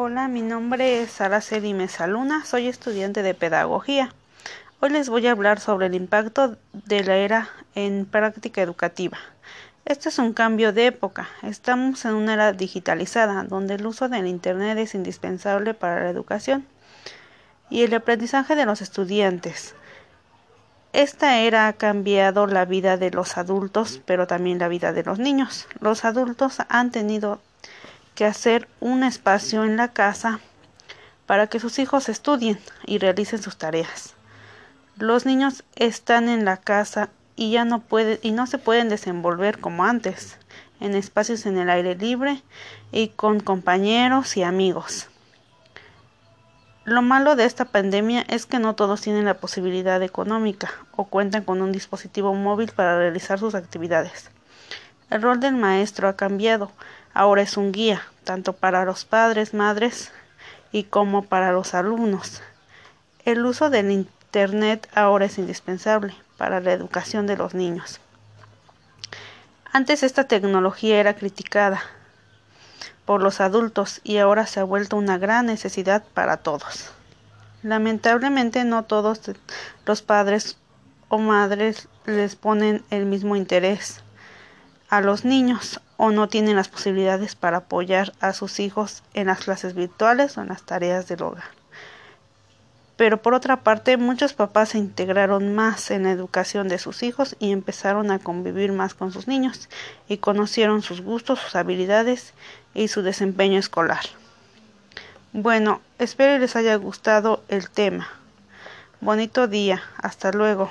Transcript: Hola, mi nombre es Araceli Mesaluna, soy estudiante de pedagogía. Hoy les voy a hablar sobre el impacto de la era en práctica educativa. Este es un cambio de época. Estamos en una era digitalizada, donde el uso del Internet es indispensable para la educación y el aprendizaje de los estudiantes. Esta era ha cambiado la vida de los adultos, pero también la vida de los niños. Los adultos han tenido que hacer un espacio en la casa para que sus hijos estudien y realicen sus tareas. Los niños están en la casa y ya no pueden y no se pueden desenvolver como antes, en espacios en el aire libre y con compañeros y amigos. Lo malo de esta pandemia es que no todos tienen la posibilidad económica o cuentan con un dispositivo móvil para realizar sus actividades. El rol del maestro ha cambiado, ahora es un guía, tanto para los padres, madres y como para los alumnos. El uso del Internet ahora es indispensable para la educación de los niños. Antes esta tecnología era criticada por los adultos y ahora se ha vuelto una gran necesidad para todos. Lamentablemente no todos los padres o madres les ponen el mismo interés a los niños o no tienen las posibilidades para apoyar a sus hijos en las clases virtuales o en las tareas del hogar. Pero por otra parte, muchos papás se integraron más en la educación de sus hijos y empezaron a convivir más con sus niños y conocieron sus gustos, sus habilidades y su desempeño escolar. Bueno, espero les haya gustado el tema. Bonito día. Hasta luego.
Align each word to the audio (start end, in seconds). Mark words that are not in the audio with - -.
Hola, 0.00 0.28
mi 0.28 0.42
nombre 0.42 1.02
es 1.02 1.20
Araceli 1.20 1.74
Mesaluna, 1.74 2.44
soy 2.44 2.68
estudiante 2.68 3.24
de 3.24 3.34
pedagogía. 3.34 4.14
Hoy 4.78 4.90
les 4.90 5.08
voy 5.08 5.26
a 5.26 5.32
hablar 5.32 5.58
sobre 5.58 5.86
el 5.86 5.96
impacto 5.96 6.56
de 6.72 7.02
la 7.02 7.16
era 7.16 7.48
en 7.74 8.06
práctica 8.06 8.62
educativa. 8.62 9.18
Este 9.86 10.08
es 10.10 10.20
un 10.20 10.34
cambio 10.34 10.72
de 10.72 10.86
época. 10.86 11.28
Estamos 11.42 12.04
en 12.04 12.14
una 12.14 12.34
era 12.34 12.52
digitalizada, 12.52 13.42
donde 13.42 13.74
el 13.74 13.84
uso 13.86 14.08
del 14.08 14.28
Internet 14.28 14.78
es 14.78 14.94
indispensable 14.94 15.74
para 15.74 16.04
la 16.04 16.10
educación 16.10 16.64
y 17.68 17.82
el 17.82 17.92
aprendizaje 17.92 18.54
de 18.54 18.66
los 18.66 18.80
estudiantes. 18.80 19.74
Esta 20.92 21.40
era 21.40 21.66
ha 21.66 21.72
cambiado 21.72 22.46
la 22.46 22.66
vida 22.66 22.98
de 22.98 23.10
los 23.10 23.36
adultos, 23.36 24.00
pero 24.06 24.28
también 24.28 24.60
la 24.60 24.68
vida 24.68 24.92
de 24.92 25.02
los 25.02 25.18
niños. 25.18 25.66
Los 25.80 26.04
adultos 26.04 26.58
han 26.68 26.92
tenido 26.92 27.40
que 28.18 28.24
hacer 28.24 28.66
un 28.80 29.04
espacio 29.04 29.62
en 29.62 29.76
la 29.76 29.92
casa 29.92 30.40
para 31.26 31.46
que 31.46 31.60
sus 31.60 31.78
hijos 31.78 32.08
estudien 32.08 32.58
y 32.84 32.98
realicen 32.98 33.40
sus 33.40 33.58
tareas. 33.58 34.14
Los 34.96 35.24
niños 35.24 35.62
están 35.76 36.28
en 36.28 36.44
la 36.44 36.56
casa 36.56 37.10
y 37.36 37.52
ya 37.52 37.64
no 37.64 37.78
pueden 37.78 38.18
y 38.22 38.32
no 38.32 38.48
se 38.48 38.58
pueden 38.58 38.88
desenvolver 38.88 39.60
como 39.60 39.84
antes, 39.84 40.36
en 40.80 40.96
espacios 40.96 41.46
en 41.46 41.58
el 41.58 41.70
aire 41.70 41.94
libre 41.94 42.42
y 42.90 43.10
con 43.10 43.38
compañeros 43.38 44.36
y 44.36 44.42
amigos. 44.42 45.06
Lo 46.84 47.02
malo 47.02 47.36
de 47.36 47.44
esta 47.44 47.66
pandemia 47.66 48.22
es 48.22 48.46
que 48.46 48.58
no 48.58 48.74
todos 48.74 49.00
tienen 49.00 49.26
la 49.26 49.34
posibilidad 49.34 50.02
económica 50.02 50.72
o 50.96 51.04
cuentan 51.04 51.44
con 51.44 51.62
un 51.62 51.70
dispositivo 51.70 52.34
móvil 52.34 52.72
para 52.74 52.98
realizar 52.98 53.38
sus 53.38 53.54
actividades. 53.54 54.32
El 55.08 55.22
rol 55.22 55.38
del 55.38 55.54
maestro 55.54 56.08
ha 56.08 56.16
cambiado, 56.16 56.72
ahora 57.14 57.42
es 57.42 57.56
un 57.56 57.72
guía, 57.72 58.02
tanto 58.24 58.52
para 58.52 58.84
los 58.84 59.04
padres, 59.04 59.54
madres 59.54 60.12
y 60.72 60.84
como 60.84 61.24
para 61.24 61.52
los 61.52 61.74
alumnos. 61.74 62.42
El 63.24 63.44
uso 63.44 63.70
del 63.70 63.90
Internet 63.90 64.88
ahora 64.94 65.26
es 65.26 65.38
indispensable 65.38 66.14
para 66.36 66.60
la 66.60 66.72
educación 66.72 67.26
de 67.26 67.36
los 67.36 67.54
niños. 67.54 68.00
Antes 69.72 70.02
esta 70.02 70.24
tecnología 70.24 70.98
era 70.98 71.14
criticada 71.14 71.82
por 73.04 73.22
los 73.22 73.40
adultos 73.40 74.00
y 74.04 74.18
ahora 74.18 74.46
se 74.46 74.60
ha 74.60 74.64
vuelto 74.64 74.96
una 74.96 75.18
gran 75.18 75.46
necesidad 75.46 76.04
para 76.14 76.38
todos. 76.38 76.90
Lamentablemente 77.62 78.64
no 78.64 78.84
todos 78.84 79.20
los 79.84 80.02
padres 80.02 80.58
o 81.08 81.18
madres 81.18 81.88
les 82.06 82.36
ponen 82.36 82.84
el 82.90 83.06
mismo 83.06 83.34
interés 83.34 84.02
a 84.88 85.00
los 85.00 85.24
niños 85.24 85.80
o 85.98 86.10
no 86.10 86.28
tienen 86.28 86.56
las 86.56 86.68
posibilidades 86.68 87.34
para 87.34 87.58
apoyar 87.58 88.14
a 88.20 88.32
sus 88.32 88.60
hijos 88.60 89.02
en 89.12 89.26
las 89.26 89.40
clases 89.40 89.74
virtuales 89.74 90.38
o 90.38 90.40
en 90.42 90.48
las 90.48 90.62
tareas 90.62 91.08
del 91.08 91.22
hogar. 91.22 91.44
Pero 92.96 93.20
por 93.20 93.34
otra 93.34 93.60
parte, 93.60 93.96
muchos 93.96 94.32
papás 94.32 94.70
se 94.70 94.78
integraron 94.78 95.54
más 95.54 95.90
en 95.90 96.04
la 96.04 96.12
educación 96.12 96.68
de 96.68 96.78
sus 96.78 97.02
hijos 97.02 97.36
y 97.38 97.52
empezaron 97.52 98.10
a 98.10 98.18
convivir 98.20 98.72
más 98.72 98.94
con 98.94 99.12
sus 99.12 99.28
niños 99.28 99.68
y 100.08 100.16
conocieron 100.16 100.82
sus 100.82 101.00
gustos, 101.00 101.40
sus 101.40 101.56
habilidades 101.56 102.32
y 102.74 102.88
su 102.88 103.02
desempeño 103.02 103.58
escolar. 103.58 104.04
Bueno, 105.32 105.80
espero 105.98 106.38
les 106.38 106.56
haya 106.56 106.74
gustado 106.76 107.42
el 107.48 107.70
tema. 107.70 108.08
Bonito 109.00 109.46
día. 109.46 109.82
Hasta 109.96 110.32
luego. 110.32 110.70